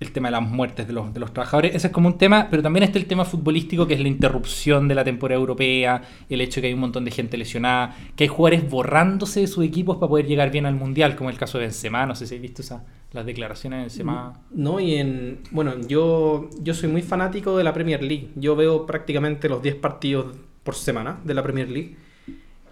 el 0.00 0.12
tema 0.12 0.28
de 0.28 0.32
las 0.32 0.42
muertes 0.42 0.86
de 0.86 0.92
los, 0.92 1.12
de 1.12 1.18
los 1.18 1.32
trabajadores. 1.32 1.74
Ese 1.74 1.88
es 1.88 1.92
como 1.92 2.08
un 2.08 2.18
tema, 2.18 2.48
pero 2.50 2.62
también 2.62 2.84
está 2.84 2.98
el 2.98 3.06
tema 3.06 3.24
futbolístico, 3.24 3.86
que 3.86 3.94
es 3.94 4.00
la 4.00 4.08
interrupción 4.08 4.86
de 4.86 4.94
la 4.94 5.02
temporada 5.02 5.40
europea, 5.40 6.02
el 6.28 6.40
hecho 6.40 6.56
de 6.56 6.62
que 6.62 6.66
hay 6.68 6.74
un 6.74 6.80
montón 6.80 7.04
de 7.04 7.10
gente 7.10 7.36
lesionada, 7.36 7.96
que 8.14 8.24
hay 8.24 8.28
jugadores 8.28 8.68
borrándose 8.70 9.40
de 9.40 9.46
sus 9.48 9.64
equipos 9.64 9.96
para 9.96 10.08
poder 10.08 10.26
llegar 10.26 10.50
bien 10.50 10.66
al 10.66 10.76
Mundial, 10.76 11.16
como 11.16 11.30
el 11.30 11.36
caso 11.36 11.58
de 11.58 11.64
Benzema, 11.64 12.06
no 12.06 12.14
sé 12.14 12.26
si 12.26 12.34
habéis 12.34 12.50
visto 12.50 12.62
esa, 12.62 12.84
las 13.12 13.26
declaraciones 13.26 13.78
de 13.78 13.82
Benzema. 13.82 14.40
No, 14.52 14.78
y 14.78 14.94
en... 14.94 15.40
Bueno, 15.50 15.74
yo, 15.88 16.48
yo 16.62 16.74
soy 16.74 16.88
muy 16.88 17.02
fanático 17.02 17.56
de 17.56 17.64
la 17.64 17.72
Premier 17.72 18.02
League. 18.02 18.30
Yo 18.36 18.54
veo 18.54 18.86
prácticamente 18.86 19.48
los 19.48 19.62
10 19.62 19.76
partidos 19.76 20.36
por 20.62 20.76
semana 20.76 21.18
de 21.24 21.34
la 21.34 21.42
Premier 21.42 21.68
League. 21.68 21.96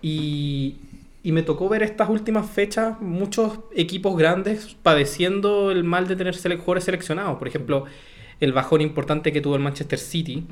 Y, 0.00 0.76
y 1.26 1.32
me 1.32 1.42
tocó 1.42 1.68
ver 1.68 1.82
estas 1.82 2.08
últimas 2.08 2.48
fechas 2.48 3.00
muchos 3.00 3.58
equipos 3.74 4.16
grandes 4.16 4.76
padeciendo 4.80 5.72
el 5.72 5.82
mal 5.82 6.06
de 6.06 6.14
tener 6.14 6.36
sele 6.36 6.54
jugadores 6.54 6.84
seleccionados. 6.84 7.36
Por 7.36 7.48
ejemplo, 7.48 7.86
el 8.38 8.52
bajón 8.52 8.80
importante 8.80 9.32
que 9.32 9.40
tuvo 9.40 9.56
el 9.56 9.60
Manchester 9.60 9.98
City, 9.98 10.46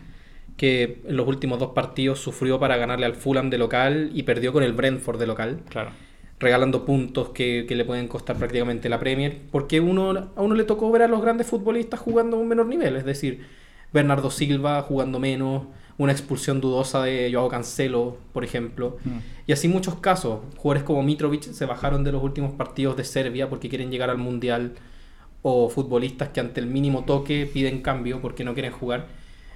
que 0.56 1.00
en 1.06 1.16
los 1.16 1.28
últimos 1.28 1.60
dos 1.60 1.70
partidos 1.74 2.18
sufrió 2.18 2.58
para 2.58 2.76
ganarle 2.76 3.06
al 3.06 3.14
Fulham 3.14 3.50
de 3.50 3.58
local 3.58 4.10
y 4.14 4.24
perdió 4.24 4.52
con 4.52 4.64
el 4.64 4.72
Brentford 4.72 5.20
de 5.20 5.28
local. 5.28 5.60
Claro. 5.68 5.92
Regalando 6.40 6.84
puntos 6.84 7.28
que, 7.28 7.66
que 7.68 7.76
le 7.76 7.84
pueden 7.84 8.08
costar 8.08 8.36
prácticamente 8.36 8.88
la 8.88 8.98
Premier. 8.98 9.42
Porque 9.52 9.78
uno, 9.78 10.32
a 10.34 10.42
uno 10.42 10.56
le 10.56 10.64
tocó 10.64 10.90
ver 10.90 11.02
a 11.02 11.06
los 11.06 11.22
grandes 11.22 11.46
futbolistas 11.46 12.00
jugando 12.00 12.36
a 12.36 12.40
un 12.40 12.48
menor 12.48 12.66
nivel. 12.66 12.96
Es 12.96 13.04
decir, 13.04 13.46
Bernardo 13.92 14.28
Silva 14.28 14.82
jugando 14.82 15.20
menos 15.20 15.68
una 15.96 16.12
expulsión 16.12 16.60
dudosa 16.60 17.02
de 17.02 17.30
Joao 17.32 17.48
Cancelo, 17.48 18.16
por 18.32 18.44
ejemplo. 18.44 18.98
Mm. 19.04 19.18
Y 19.46 19.52
así 19.52 19.68
muchos 19.68 19.96
casos. 19.96 20.40
Jugadores 20.56 20.82
como 20.82 21.02
Mitrovic 21.02 21.42
se 21.42 21.66
bajaron 21.66 22.04
de 22.04 22.12
los 22.12 22.22
últimos 22.22 22.52
partidos 22.52 22.96
de 22.96 23.04
Serbia 23.04 23.48
porque 23.48 23.68
quieren 23.68 23.90
llegar 23.90 24.10
al 24.10 24.18
Mundial. 24.18 24.74
O 25.42 25.68
futbolistas 25.68 26.30
que 26.30 26.40
ante 26.40 26.58
el 26.60 26.66
mínimo 26.66 27.04
toque 27.04 27.48
piden 27.52 27.82
cambio 27.82 28.22
porque 28.22 28.44
no 28.44 28.54
quieren 28.54 28.72
jugar. 28.72 29.08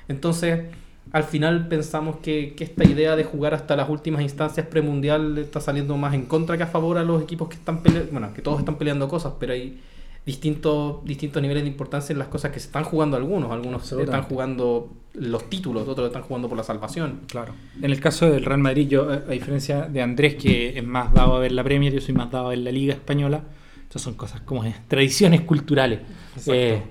Entonces, 0.07 0.67
al 1.13 1.25
final 1.25 1.69
pensamos 1.69 2.17
que, 2.17 2.55
que 2.55 2.65
esta 2.65 2.85
idea 2.85 3.17
de 3.17 3.25
jugar 3.25 3.55
hasta 3.55 3.75
las 3.75 3.89
últimas 3.89 4.21
instancias 4.21 4.67
premundial 4.67 5.39
está 5.39 5.61
saliendo 5.61 5.97
más 5.97 6.13
en 6.13 6.27
contra 6.27 6.59
que 6.59 6.65
a 6.65 6.67
favor 6.67 6.99
a 6.99 7.05
los 7.05 7.23
equipos 7.23 7.49
que 7.49 7.55
están 7.55 7.83
peleando. 7.83 8.13
Bueno, 8.13 8.35
que 8.35 8.43
todos 8.43 8.59
están 8.59 8.77
peleando 8.77 9.09
cosas, 9.09 9.33
pero 9.41 9.55
hay 9.55 9.81
distintos, 10.29 11.03
distintos 11.07 11.41
niveles 11.41 11.63
de 11.63 11.71
importancia 11.71 12.13
en 12.13 12.19
las 12.19 12.29
cosas 12.29 12.53
que 12.53 12.61
se 12.61 12.67
están 12.67 12.85
jugando 12.85 13.17
algunos. 13.17 13.51
Algunos 13.51 13.91
están 13.91 14.25
jugando 14.25 14.91
los 15.15 15.49
títulos, 15.49 15.89
otros 15.89 16.09
están 16.09 16.21
jugando 16.21 16.51
por 16.51 16.59
la 16.59 16.65
salvación. 16.65 17.21
Claro. 17.29 17.55
En 17.81 17.91
el 17.91 17.99
caso 17.99 18.29
del 18.31 18.45
Real 18.45 18.61
Madrid, 18.61 18.89
yo, 18.89 19.09
a 19.09 19.31
diferencia 19.31 19.89
de 19.89 20.03
Andrés, 20.03 20.35
que 20.35 20.79
es 20.79 20.85
más 20.85 21.15
dado 21.15 21.37
a 21.37 21.39
ver 21.39 21.53
la 21.53 21.65
Premier, 21.65 21.95
yo 21.95 22.03
soy 22.03 22.15
más 22.15 22.31
dado 22.31 22.49
a 22.49 22.51
ver 22.51 22.59
la 22.59 22.71
Liga 22.71 22.93
Española. 22.93 23.43
Estas 23.85 24.03
son 24.03 24.15
cosas 24.15 24.43
como 24.43 24.65
tradiciones 24.89 25.41
culturales. 25.41 26.01
Eh, 26.47 26.83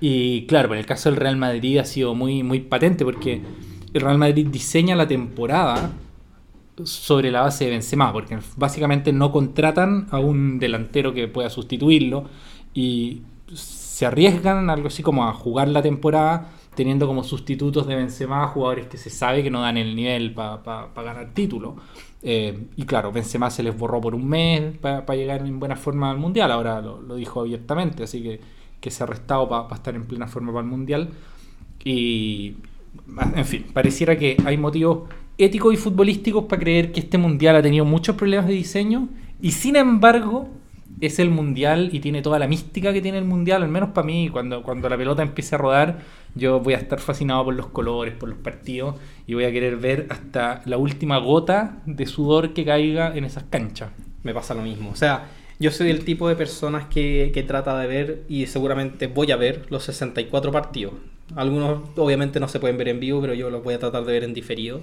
y 0.00 0.46
claro, 0.46 0.72
en 0.72 0.78
el 0.78 0.86
caso 0.86 1.10
del 1.10 1.18
Real 1.18 1.36
Madrid 1.36 1.78
ha 1.78 1.84
sido 1.84 2.14
muy, 2.14 2.44
muy 2.44 2.60
patente 2.60 3.04
porque 3.04 3.42
el 3.92 4.00
Real 4.00 4.16
Madrid 4.16 4.46
diseña 4.46 4.94
la 4.94 5.08
temporada 5.08 5.90
sobre 6.84 7.32
la 7.32 7.40
base 7.40 7.64
de 7.64 7.70
Benzema, 7.72 8.12
porque 8.12 8.38
básicamente 8.56 9.12
no 9.12 9.32
contratan 9.32 10.06
a 10.12 10.20
un 10.20 10.60
delantero 10.60 11.12
que 11.12 11.26
pueda 11.26 11.50
sustituirlo 11.50 12.26
y 12.76 13.22
se 13.54 14.04
arriesgan 14.04 14.68
algo 14.68 14.88
así 14.88 15.02
como 15.02 15.26
a 15.26 15.32
jugar 15.32 15.66
la 15.68 15.80
temporada 15.80 16.52
teniendo 16.74 17.06
como 17.06 17.24
sustitutos 17.24 17.86
de 17.86 17.96
Benzema 17.96 18.46
jugadores 18.48 18.86
que 18.86 18.98
se 18.98 19.08
sabe 19.08 19.42
que 19.42 19.50
no 19.50 19.62
dan 19.62 19.78
el 19.78 19.96
nivel 19.96 20.34
para 20.34 20.90
ganar 20.94 21.32
título. 21.32 21.76
Eh, 22.22 22.66
y 22.76 22.82
claro, 22.84 23.12
Benzema 23.12 23.50
se 23.50 23.62
les 23.62 23.76
borró 23.76 23.98
por 23.98 24.14
un 24.14 24.28
mes 24.28 24.76
para 24.76 25.16
llegar 25.16 25.40
en 25.40 25.58
buena 25.58 25.74
forma 25.74 26.10
al 26.10 26.18
Mundial, 26.18 26.52
ahora 26.52 26.82
lo, 26.82 27.16
dijo 27.16 27.40
abiertamente, 27.40 28.02
así 28.02 28.22
que, 28.22 28.40
que 28.78 28.90
se 28.90 29.02
ha 29.02 29.06
arrestado 29.06 29.48
para 29.48 29.74
estar 29.74 29.94
en 29.94 30.04
plena 30.04 30.26
forma 30.26 30.52
para 30.52 30.62
el 30.62 30.70
Mundial. 30.70 31.10
Y, 31.82 32.56
en 33.34 33.44
fin, 33.46 33.64
pareciera 33.72 34.18
que 34.18 34.36
hay 34.44 34.58
motivos 34.58 35.08
éticos 35.38 35.72
y 35.72 35.78
futbolísticos 35.78 36.44
para 36.44 36.60
creer 36.60 36.92
que 36.92 37.00
este 37.00 37.16
Mundial 37.16 37.56
ha 37.56 37.62
tenido 37.62 37.86
muchos 37.86 38.16
problemas 38.16 38.46
de 38.46 38.52
diseño 38.52 39.08
y 39.40 39.52
sin 39.52 39.76
embargo 39.76 40.50
es 41.00 41.18
el 41.18 41.30
mundial 41.30 41.90
y 41.92 42.00
tiene 42.00 42.22
toda 42.22 42.38
la 42.38 42.48
mística 42.48 42.92
que 42.92 43.02
tiene 43.02 43.18
el 43.18 43.24
mundial, 43.24 43.62
al 43.62 43.68
menos 43.68 43.90
para 43.90 44.06
mí, 44.06 44.28
cuando, 44.30 44.62
cuando 44.62 44.88
la 44.88 44.96
pelota 44.96 45.22
empiece 45.22 45.54
a 45.54 45.58
rodar, 45.58 45.98
yo 46.34 46.60
voy 46.60 46.74
a 46.74 46.78
estar 46.78 47.00
fascinado 47.00 47.44
por 47.44 47.54
los 47.54 47.66
colores, 47.66 48.14
por 48.14 48.28
los 48.28 48.38
partidos 48.38 48.96
y 49.26 49.34
voy 49.34 49.44
a 49.44 49.52
querer 49.52 49.76
ver 49.76 50.06
hasta 50.10 50.62
la 50.64 50.78
última 50.78 51.18
gota 51.18 51.82
de 51.86 52.06
sudor 52.06 52.52
que 52.54 52.64
caiga 52.64 53.16
en 53.16 53.24
esas 53.24 53.44
canchas. 53.44 53.90
Me 54.22 54.34
pasa 54.34 54.54
lo 54.54 54.62
mismo, 54.62 54.90
o 54.90 54.96
sea, 54.96 55.28
yo 55.58 55.70
soy 55.70 55.90
el 55.90 56.04
tipo 56.04 56.28
de 56.28 56.36
personas 56.36 56.86
que, 56.86 57.30
que 57.32 57.42
trata 57.42 57.78
de 57.78 57.86
ver 57.86 58.22
y 58.28 58.46
seguramente 58.46 59.06
voy 59.06 59.30
a 59.32 59.36
ver 59.36 59.66
los 59.70 59.84
64 59.84 60.52
partidos. 60.52 60.94
Algunos 61.34 61.80
obviamente 61.96 62.40
no 62.40 62.48
se 62.48 62.60
pueden 62.60 62.76
ver 62.76 62.88
en 62.88 63.00
vivo, 63.00 63.20
pero 63.20 63.34
yo 63.34 63.50
los 63.50 63.64
voy 63.64 63.74
a 63.74 63.78
tratar 63.78 64.04
de 64.04 64.12
ver 64.12 64.24
en 64.24 64.34
diferido 64.34 64.80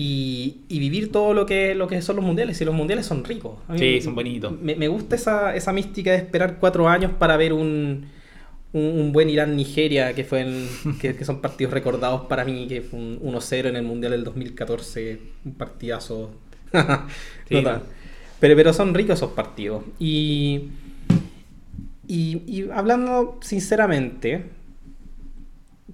y, 0.00 0.78
vivir 0.78 1.10
todo 1.10 1.34
lo 1.34 1.44
que, 1.44 1.74
lo 1.74 1.88
que 1.88 2.00
son 2.02 2.14
los 2.14 2.24
mundiales. 2.24 2.60
Y 2.60 2.64
los 2.64 2.74
mundiales 2.74 3.04
son 3.04 3.24
ricos. 3.24 3.58
sí, 3.76 4.00
son 4.00 4.14
bonitos. 4.14 4.52
Me, 4.60 4.86
gusta 4.86 5.16
esa, 5.16 5.56
esa, 5.56 5.72
mística 5.72 6.12
de 6.12 6.18
esperar 6.18 6.58
cuatro 6.60 6.88
años 6.88 7.10
para 7.18 7.36
ver 7.36 7.52
un, 7.52 8.06
un, 8.72 9.12
buen 9.12 9.28
Irán-Nigeria, 9.28 10.14
que, 10.14 10.22
fue 10.22 10.46
que, 11.00 11.24
son 11.24 11.40
partidos 11.40 11.72
recordados 11.72 12.26
para 12.26 12.44
mí, 12.44 12.68
que 12.68 12.80
fue 12.80 13.00
un 13.00 13.18
1-0 13.20 13.70
en 13.70 13.74
el 13.74 13.82
mundial 13.82 14.12
del 14.12 14.22
2014. 14.22 15.18
Un 15.44 15.54
partidazo. 15.54 16.30
pero, 17.48 17.80
pero 18.38 18.72
son 18.72 18.94
ricos 18.94 19.16
esos 19.16 19.32
partidos. 19.32 19.82
Y, 19.98 20.68
y, 22.06 22.42
y 22.46 22.70
hablando 22.72 23.40
sinceramente, 23.42 24.44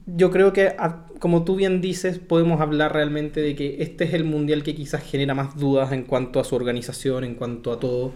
yo 0.06 0.30
creo 0.30 0.52
que, 0.52 0.74
como 1.18 1.44
tú 1.44 1.56
bien 1.56 1.80
dices, 1.80 2.18
podemos 2.18 2.60
hablar 2.60 2.92
realmente 2.92 3.40
de 3.40 3.54
que 3.54 3.82
este 3.82 4.04
es 4.04 4.14
el 4.14 4.24
mundial 4.24 4.62
que 4.62 4.74
quizás 4.74 5.02
genera 5.02 5.34
más 5.34 5.56
dudas 5.56 5.92
en 5.92 6.04
cuanto 6.04 6.40
a 6.40 6.44
su 6.44 6.54
organización, 6.54 7.24
en 7.24 7.34
cuanto 7.34 7.72
a 7.72 7.80
todo. 7.80 8.12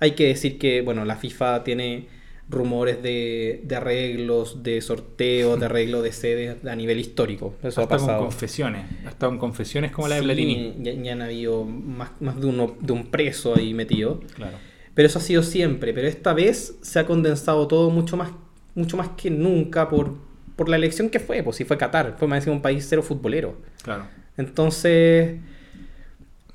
Hay 0.00 0.12
que 0.12 0.26
decir 0.28 0.58
que, 0.58 0.80
bueno, 0.80 1.04
la 1.04 1.16
FIFA 1.16 1.64
tiene 1.64 2.08
rumores 2.48 3.02
de, 3.02 3.60
de 3.64 3.76
arreglos, 3.76 4.62
de 4.62 4.80
sorteos, 4.80 5.58
de 5.58 5.66
arreglo 5.66 6.00
de 6.00 6.12
sedes 6.12 6.64
a 6.64 6.76
nivel 6.76 7.00
histórico. 7.00 7.54
Eso 7.62 7.82
ha 7.82 7.88
pasado. 7.88 8.18
Con 8.18 8.28
confesiones, 8.28 8.86
hasta 9.04 9.26
con 9.26 9.38
confesiones 9.38 9.90
como 9.90 10.08
la 10.08 10.16
de 10.16 10.22
Platini. 10.22 10.74
Ya, 10.80 10.92
ya, 10.92 11.12
han 11.12 11.22
habido 11.22 11.64
más, 11.64 12.12
más 12.20 12.40
de, 12.40 12.46
uno, 12.46 12.76
de 12.80 12.92
un 12.92 13.06
preso 13.06 13.54
ahí 13.56 13.74
metido. 13.74 14.20
Claro. 14.34 14.56
Pero 14.94 15.06
eso 15.06 15.18
ha 15.18 15.22
sido 15.22 15.42
siempre. 15.42 15.92
Pero 15.92 16.08
esta 16.08 16.32
vez 16.32 16.78
se 16.80 16.98
ha 16.98 17.06
condensado 17.06 17.66
todo 17.66 17.90
mucho 17.90 18.16
más, 18.16 18.30
mucho 18.74 18.96
más 18.96 19.10
que 19.10 19.30
nunca 19.30 19.88
por, 19.88 20.14
por 20.56 20.68
la 20.68 20.76
elección 20.76 21.10
que 21.10 21.20
fue, 21.20 21.42
pues 21.42 21.56
si 21.56 21.64
fue 21.64 21.76
Qatar, 21.76 22.16
fue 22.18 22.26
más 22.26 22.40
decir 22.40 22.52
un 22.52 22.62
país 22.62 22.86
cero 22.88 23.02
futbolero. 23.02 23.56
Claro. 23.82 24.04
Entonces, 24.36 25.38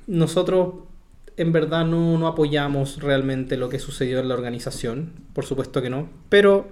nosotros 0.06 0.74
en 1.36 1.52
verdad 1.52 1.86
no, 1.86 2.18
no, 2.18 2.26
apoyamos 2.26 3.00
realmente 3.00 3.56
lo 3.56 3.68
que 3.68 3.78
sucedió 3.78 4.20
en 4.20 4.28
la 4.28 4.34
organización, 4.34 5.12
por 5.32 5.46
supuesto 5.46 5.80
que 5.80 5.88
no, 5.88 6.08
pero 6.28 6.68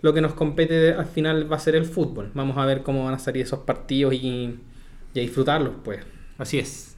lo 0.00 0.12
que 0.14 0.20
nos 0.20 0.32
compete 0.34 0.92
al 0.92 1.06
final 1.06 1.50
va 1.50 1.56
a 1.56 1.60
ser 1.60 1.76
el 1.76 1.84
fútbol. 1.84 2.30
Vamos 2.34 2.56
a 2.56 2.64
ver 2.64 2.82
cómo 2.82 3.04
van 3.04 3.14
a 3.14 3.18
salir 3.18 3.42
esos 3.42 3.60
partidos 3.60 4.14
y, 4.14 4.58
y 5.14 5.18
a 5.18 5.22
disfrutarlos, 5.22 5.74
pues. 5.84 6.00
Así 6.38 6.58
es. 6.58 6.96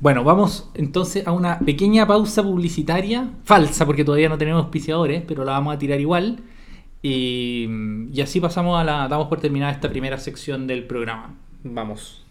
Bueno, 0.00 0.22
vamos 0.22 0.70
entonces 0.74 1.26
a 1.26 1.32
una 1.32 1.58
pequeña 1.58 2.06
pausa 2.06 2.42
publicitaria, 2.44 3.30
falsa 3.42 3.84
porque 3.84 4.04
todavía 4.04 4.28
no 4.28 4.38
tenemos 4.38 4.62
auspiciadores, 4.62 5.24
pero 5.26 5.44
la 5.44 5.52
vamos 5.52 5.74
a 5.74 5.78
tirar 5.78 5.98
igual. 5.98 6.38
Y, 7.02 7.68
así 8.22 8.40
pasamos 8.40 8.80
a 8.80 8.84
la. 8.84 9.08
Damos 9.08 9.28
por 9.28 9.40
terminada 9.40 9.72
esta 9.72 9.88
primera 9.88 10.18
sección 10.18 10.66
del 10.66 10.84
programa. 10.84 11.34
Vamos. 11.62 12.24